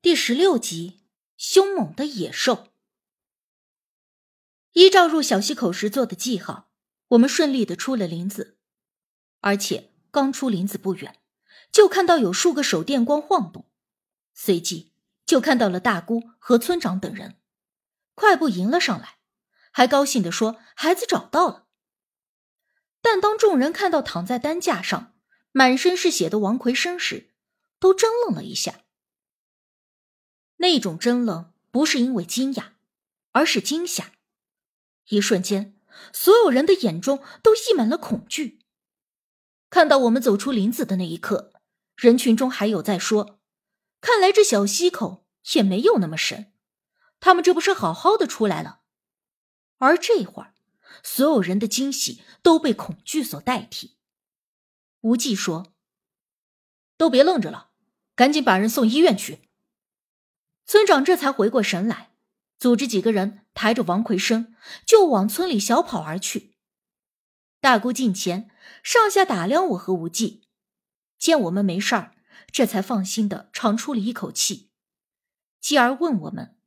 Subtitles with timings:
[0.00, 1.00] 第十六集：
[1.36, 2.68] 凶猛的野兽。
[4.74, 6.70] 依照入小溪口时做的记号，
[7.08, 8.58] 我们顺利的出了林子，
[9.40, 11.20] 而且刚出林子不远，
[11.72, 13.68] 就看到有数个手电光晃动，
[14.34, 14.92] 随即
[15.26, 17.40] 就看到了大姑和村长等人，
[18.14, 19.16] 快步迎了上来，
[19.72, 21.66] 还高兴的说：“孩子找到了。”
[23.02, 25.16] 但当众人看到躺在担架上、
[25.50, 27.34] 满身是血的王奎生时，
[27.80, 28.84] 都怔愣了一下。
[30.58, 32.72] 那种怔愣不是因为惊讶，
[33.32, 34.12] 而是惊吓。
[35.08, 35.76] 一瞬间，
[36.12, 38.60] 所有人的眼中都溢满了恐惧。
[39.70, 41.52] 看到我们走出林子的那一刻，
[41.96, 43.40] 人群中还有在说
[44.00, 46.52] ：“看来这小溪口也没有那么神，
[47.20, 48.82] 他们这不是好好的出来了？”
[49.78, 50.54] 而这会儿，
[51.02, 53.96] 所有人的惊喜都被恐惧所代替。
[55.02, 55.72] 无忌说
[56.98, 57.70] ：“都别愣着了，
[58.14, 59.42] 赶紧把人送医院去。”
[60.68, 62.10] 村长这才回过神来，
[62.58, 66.56] 组织几个人抬着王奎生就往村里小跑而去。
[67.58, 68.50] 大姑近前
[68.82, 70.42] 上下打量我和无忌，
[71.18, 72.14] 见我们没事儿，
[72.52, 74.68] 这才放心的长出了一口气，
[75.58, 76.58] 继而问我们：“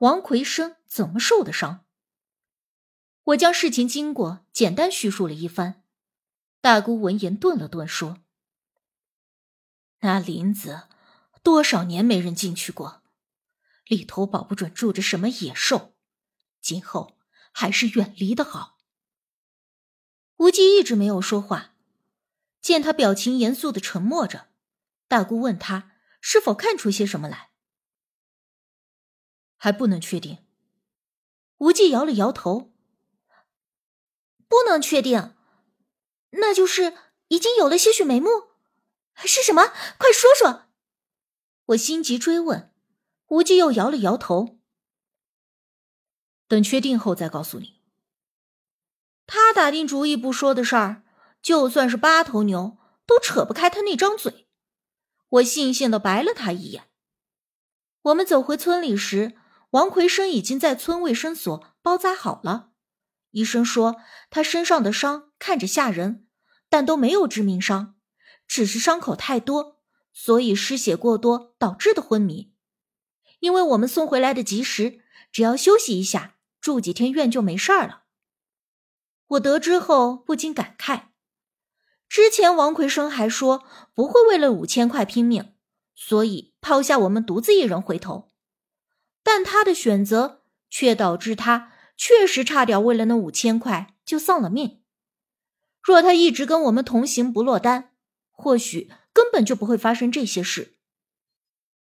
[0.00, 1.84] 王奎生怎么受的伤？”
[3.24, 5.82] 我将事情经过简单叙述了一番。
[6.62, 8.20] 大姑闻言顿了顿，说
[10.00, 10.84] ：“那林子
[11.42, 12.99] 多少年没人进去过。”
[13.90, 15.96] 里头保不准住着什么野兽，
[16.60, 17.18] 今后
[17.50, 18.78] 还是远离的好。
[20.36, 21.74] 无忌一直没有说话，
[22.60, 24.48] 见他表情严肃的沉默着，
[25.08, 27.50] 大姑问他是否看出些什么来，
[29.56, 30.38] 还不能确定。
[31.58, 32.72] 无忌摇了摇头，
[34.46, 35.34] 不能确定，
[36.30, 36.96] 那就是
[37.26, 38.52] 已经有了些许眉目，
[39.16, 39.72] 是什么？
[39.98, 40.68] 快说说！
[41.64, 42.69] 我心急追问。
[43.30, 44.58] 无忌又摇了摇头，
[46.48, 47.80] 等确定后再告诉你。
[49.24, 51.04] 他打定主意不说的事儿，
[51.40, 54.48] 就算是八头牛都扯不开他那张嘴。
[55.28, 56.90] 我悻悻的白了他一眼。
[58.02, 59.36] 我们走回村里时，
[59.70, 62.72] 王奎生已经在村卫生所包扎好了。
[63.30, 66.26] 医生说他身上的伤看着吓人，
[66.68, 67.94] 但都没有致命伤，
[68.48, 69.78] 只是伤口太多，
[70.12, 72.49] 所以失血过多导致的昏迷。
[73.40, 75.00] 因为我们送回来的及时，
[75.32, 78.04] 只要休息一下，住几天院就没事儿了。
[79.28, 81.08] 我得知后不禁感慨：
[82.08, 83.64] 之前王奎生还说
[83.94, 85.54] 不会为了五千块拼命，
[85.94, 88.30] 所以抛下我们独自一人回头，
[89.22, 94.82] 但他的选择却导致他确实差点为了那五千块就丧了命。
[95.82, 97.94] 若他一直跟我们同行不落单，
[98.30, 100.76] 或许根本就不会发生这些事。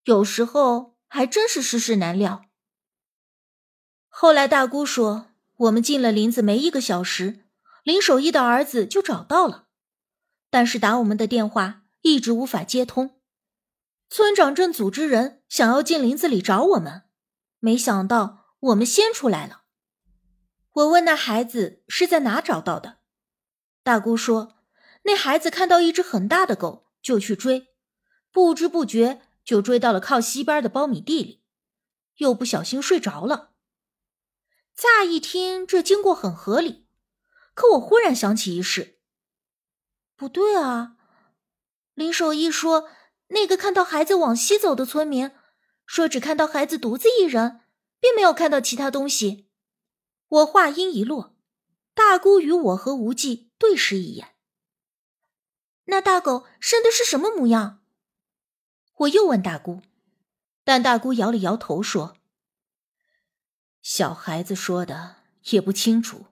[0.03, 0.94] 有时候。
[1.07, 2.45] 还真是世事难料。
[4.07, 5.27] 后来大姑说，
[5.57, 7.45] 我们进了林子没一个小时，
[7.83, 9.67] 林守义的儿子就找到了，
[10.49, 13.19] 但是打我们的电话一直无法接通。
[14.09, 17.03] 村长正组织人想要进林子里找我们，
[17.59, 19.63] 没想到我们先出来了。
[20.71, 22.99] 我问那孩子是在哪找到的，
[23.83, 24.57] 大姑说，
[25.03, 27.67] 那孩子看到一只很大的狗就去追，
[28.31, 29.21] 不知不觉。
[29.45, 31.43] 就追到了靠西边的苞米地里，
[32.17, 33.53] 又不小心睡着了。
[34.75, 36.87] 乍一听这经过很合理，
[37.53, 38.99] 可我忽然想起一事，
[40.17, 40.97] 不对啊！
[41.93, 42.89] 林守义说，
[43.27, 45.31] 那个看到孩子往西走的村民
[45.85, 47.61] 说，只看到孩子独自一人，
[48.01, 49.49] 并没有看到其他东西。
[50.27, 51.37] 我话音一落，
[51.93, 54.35] 大姑与我和无忌对视一眼。
[55.85, 57.84] 那大狗生的是什么模样？
[58.99, 59.81] 我又问大姑，
[60.63, 62.17] 但大姑摇了摇头说
[63.83, 65.17] ：“小孩子说的
[65.51, 66.27] 也不清楚，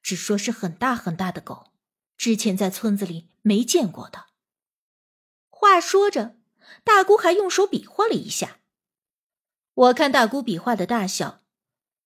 [0.00, 1.72] 只说是很大很大的狗，
[2.16, 4.26] 之前在村子里没见过的。”
[5.50, 6.36] 话说着，
[6.84, 8.60] 大姑还用手比划了一下。
[9.74, 11.42] 我看大姑比划的大小，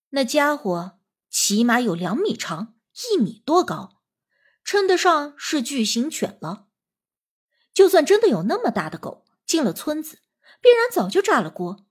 [0.09, 0.99] 那家伙
[1.29, 2.73] 起码有两米长，
[3.11, 4.01] 一米多高，
[4.63, 6.67] 称得上是巨型犬了。
[7.71, 10.19] 就算真的有那么大的狗，进了村子，
[10.61, 11.87] 必然早就炸了锅，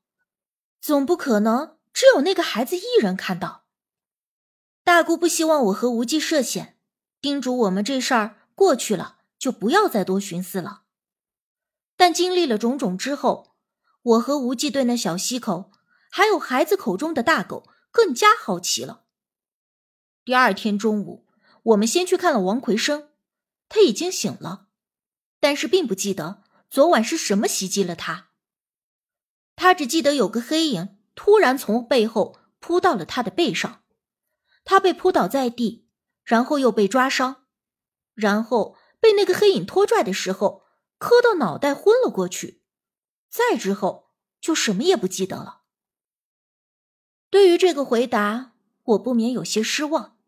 [0.81, 3.64] 总不可能只有那个孩子一人看到。
[4.84, 6.78] 大姑不希望我和无忌涉险，
[7.20, 10.82] 叮嘱我们这事儿过去了就不要再多寻思了。
[11.96, 13.56] 但经历了种种之后，
[14.02, 15.72] 我和无忌对那小溪口
[16.12, 19.02] 还有孩子口中的大狗更加好奇了。
[20.25, 21.26] 第二天中午，
[21.64, 23.08] 我们先去看了王奎生，
[23.69, 24.69] 他已经醒了，
[25.40, 26.44] 但是并不记得。
[26.70, 28.29] 昨晚是什么袭击了他？
[29.56, 33.82] 他只记得有个黑影突然从背后扑到了他的背上，
[34.65, 35.88] 他被扑倒在地，
[36.25, 37.47] 然后又被抓伤，
[38.15, 40.65] 然后被那个黑影拖拽的时候
[40.99, 42.62] 磕到脑袋昏了过去，
[43.29, 44.11] 再之后
[44.41, 45.62] 就什么也不记得了。
[47.31, 48.53] 对于这个回答，
[48.85, 50.19] 我不免有些失望。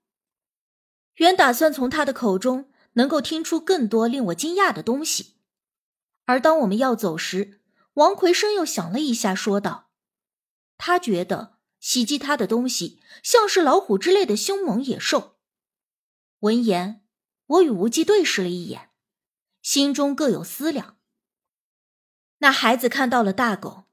[1.14, 5.34] 原打算从他的口中能够听出更多令我惊讶的东西，
[6.30, 7.60] 而当我们要走时，
[7.94, 9.90] 王奎生又想了一下，说道
[10.78, 15.40] ：“他觉得袭击他的东西像是老虎之类的凶猛野兽。”
[16.38, 17.04] 闻言，
[17.46, 18.90] 我与无忌对视了一眼，
[19.60, 20.98] 心中各有思量。
[22.38, 23.86] 那孩子看到了大狗，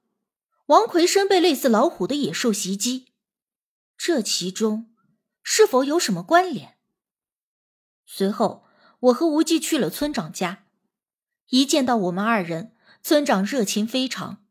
[0.67, 3.13] 王奎生被类似老虎的野兽袭击，
[3.97, 4.93] 这其中
[5.41, 6.77] 是否有什么关联？
[8.05, 8.67] 随后，
[8.99, 10.65] 我和无忌去了村长家。
[11.49, 14.43] 一见到我们二人，村长热情非常，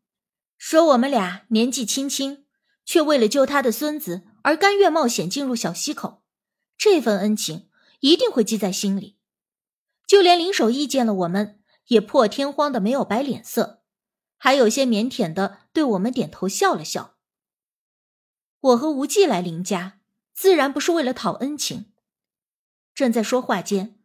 [0.57, 2.47] 说我们俩年纪轻轻，
[2.85, 6.23] 却为了救他的孙子而甘愿冒险进入小溪口，
[6.79, 7.69] 这份恩情
[8.01, 9.19] 一定会记在心里。
[10.07, 13.83] 就连林守义见了我们，也破天荒的没有摆脸色，
[14.39, 17.17] 还有些腼腆的对我们点头笑了笑。
[18.61, 19.99] 我和无忌来林家，
[20.33, 21.93] 自然不是为了讨恩情。
[22.95, 23.99] 正在说话间，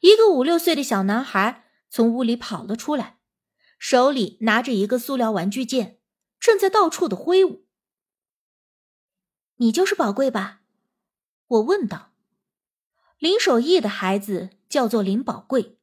[0.00, 1.61] 一个五六岁的小男孩
[1.94, 3.18] 从屋里跑了出来，
[3.78, 5.98] 手里拿着一个塑料玩具剑，
[6.40, 7.66] 正在到处的挥舞。
[9.56, 10.62] 你就是宝贵吧？
[11.48, 12.14] 我问道。
[13.18, 15.76] 林守义的孩子叫做林宝贵，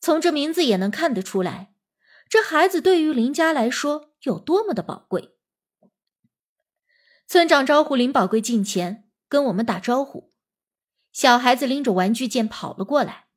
[0.00, 1.74] 从这名字也能看得出来，
[2.26, 5.36] 这孩子对于林家来说有多么的宝贵。
[7.26, 10.32] 村长招呼林宝贵近前，跟我们打招呼。
[11.12, 13.27] 小孩子拎着玩具剑跑了过来，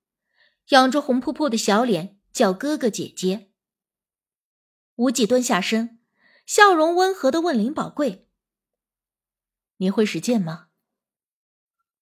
[0.72, 3.52] 仰着红扑扑的小脸叫哥哥姐姐。
[4.96, 6.00] 无忌蹲下身，
[6.46, 8.30] 笑容温和的问林宝贵
[9.78, 10.68] ：“你会使剑吗？”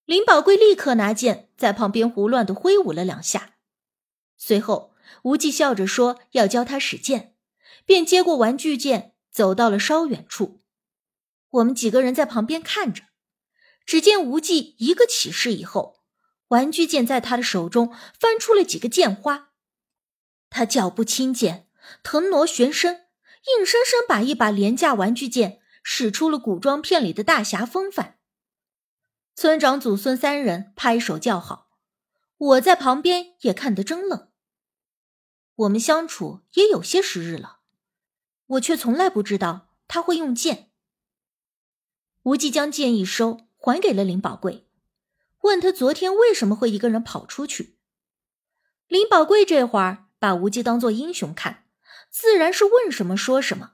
[0.06, 3.56] 林宝贵立刻拿剑在旁边胡乱的挥舞了两下，
[4.38, 4.94] 随后
[5.24, 7.36] 无忌笑着说要教他使剑，
[7.86, 10.62] 便接过玩具剑走到了稍远处。
[11.50, 13.06] 我们几个人在旁边看着。
[13.84, 15.99] 只见无忌一个起势以后，
[16.50, 19.54] 玩具剑在他的手中翻出了几个剑花。
[20.52, 21.68] 他脚步轻剑，
[22.04, 23.08] 腾挪旋身，
[23.58, 28.20] 硬生生把一把廉价玩具剑使出了古装片里的大侠风范。
[29.36, 31.72] 村长、祖孙三人拍手叫好，
[32.38, 34.30] 我在旁边也看得怔愣。
[35.56, 37.60] 我们相处也有些时日了，
[38.46, 40.72] 我却从来不知道他会用剑。
[42.24, 43.50] 无忌将剑一收。
[43.62, 44.69] 还给了林宝贵，
[45.42, 47.78] 问他昨天为什么会一个人跑出去。
[48.88, 51.66] 林宝贵这会儿把无忌当做英雄看，
[52.10, 53.74] 自然是问什么说什么。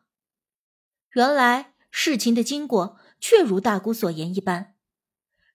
[1.13, 4.75] 原来事情的经过确如大姑所言一般，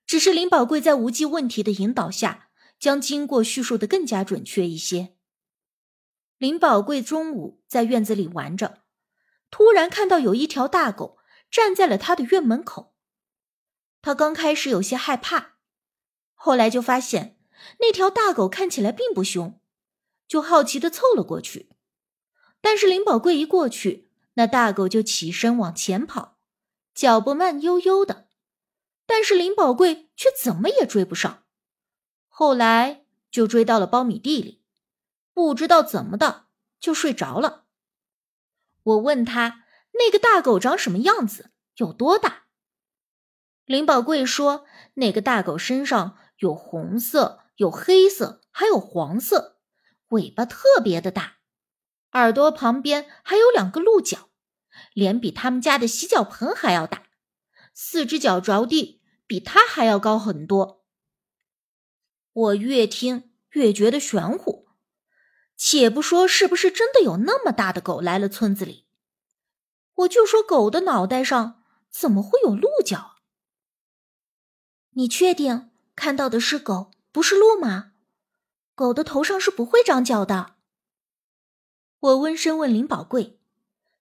[0.07, 2.49] 只是林宝贵在无忌问题的引导下，
[2.79, 5.15] 将经过叙述的更加准确一些。
[6.39, 8.83] 林宝贵中午在院子里玩着，
[9.51, 11.19] 突然看到有一条大狗
[11.51, 12.95] 站在了他的院门口。
[14.01, 15.59] 他刚开始有些害怕，
[16.43, 17.37] 后来就发现
[17.81, 19.61] 那条大狗看起来并不凶，
[20.27, 21.69] 就好奇的凑了过去。
[22.63, 26.39] 但是林宝贵一过去，那大狗就起身往前跑，
[26.95, 28.29] 脚步慢悠悠的。
[29.05, 31.43] 但是林宝贵却怎么也追不上，
[32.29, 34.63] 后来就追到了苞米地里，
[35.35, 36.47] 不知道怎么的
[36.79, 37.67] 就睡着了。
[38.83, 42.45] 我问他那个大狗长什么样子，有多大？
[43.67, 49.59] 林宝贵说：“那个大狗身上有红色、有黑色，还有黄色，
[50.09, 51.37] 尾巴特别的大，
[52.13, 54.31] 耳朵旁边还有两个鹿角，
[54.95, 57.05] 脸比他们家的洗脚盆还要大，
[57.75, 60.85] 四只脚着地比它还要高很多。”
[62.33, 64.69] 我越听越觉得玄乎，
[65.57, 68.87] 且不说是不是真的有那么大的狗来了村子里，
[69.95, 73.17] 我就说狗的脑袋上怎么会有鹿角？
[74.93, 75.70] 你确定
[76.01, 77.93] 看到的是狗，不是鹿吗？
[78.75, 80.55] 狗的头上是不会长角的。
[81.99, 83.39] 我温声问林宝贵，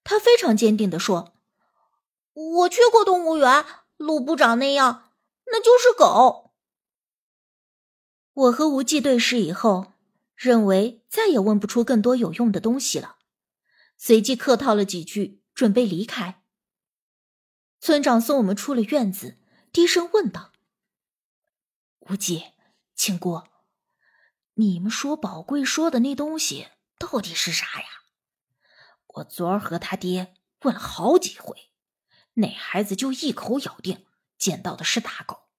[0.02, 1.34] 他非常坚定的说
[2.32, 3.66] ：“我去过动物园，
[3.98, 5.10] 鹿不长那样，
[5.48, 6.54] 那就是狗。”
[8.32, 9.92] 我和无忌对视以后，
[10.34, 13.16] 认为再也问不出更多有用的东西了，
[13.98, 16.42] 随即客套了几句，准备离开。
[17.78, 19.36] 村长送我们出了院子，
[19.70, 20.52] 低声问道。
[22.10, 22.54] 无忌，
[22.96, 23.44] 庆姑，
[24.54, 26.66] 你们说宝贵说的那东西
[26.98, 27.86] 到底是啥呀？
[29.06, 31.70] 我昨儿和他爹问了好几回，
[32.34, 35.50] 那孩子就一口咬定见到的是大狗。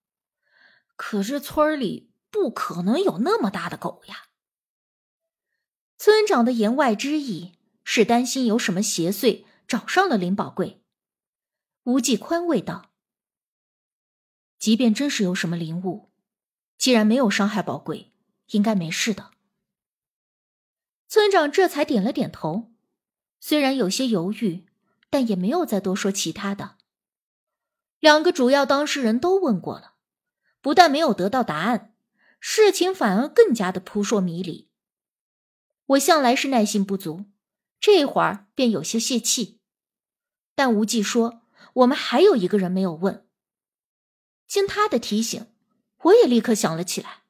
[0.98, 4.28] 可是村里不可能有那么大的狗呀。
[5.98, 10.84] 村长的言外之意是担心有什么邪祟找上了林宝贵。
[11.84, 12.92] 无忌宽慰道
[14.60, 16.11] ：“即便真是有什么灵物，
[16.82, 18.12] 既然没有伤害宝贵，
[18.48, 19.30] 应该没事的。”
[21.08, 22.72] 村长这才点了点头，
[23.40, 24.66] 虽然有些犹豫，
[25.12, 26.78] 但也没有再多说其他的。
[28.00, 29.94] 两个主要当事人都问过了，
[30.60, 31.94] 不但没有得到答案，
[32.40, 34.68] 事情反而更加的扑朔迷离。
[35.86, 37.26] 我向来是耐心不足，
[37.80, 39.60] 这会儿便有些泄气，
[40.56, 41.44] 但无忌说。
[41.74, 43.26] 我们还有一个人没有问。
[44.48, 45.51] 经他的提醒，
[46.04, 47.24] 我也立刻想了起来。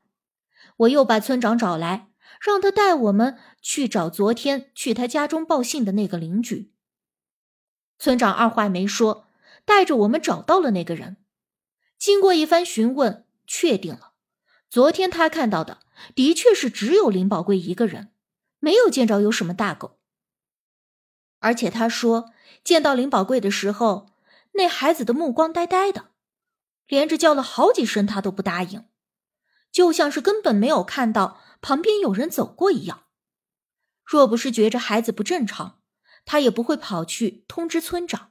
[0.78, 2.10] 我又把村长找来，
[2.40, 6.74] 让他带我们去找昨天去他家中报信的那个邻居。
[8.00, 9.28] 村长二话没说，
[9.66, 11.18] 带着我们找到了那个人。
[11.98, 14.14] 经过一番询问，确定了，
[14.70, 15.80] 昨天他看到的
[16.16, 18.12] 的确是只有林宝贵一个人，
[18.60, 20.00] 没有见着有什么大狗。
[21.40, 22.32] 而且他说，
[22.64, 24.12] 见到林宝贵的时候。
[24.54, 26.11] 那孩子的目光呆呆的，
[26.92, 28.84] 连着叫了好几声，他都不答应，
[29.72, 33.06] 就像是根本没有看到旁边有人走过一样。
[34.04, 35.80] 若不是觉着孩子不正常，
[36.26, 38.31] 他也不会跑去通知村长。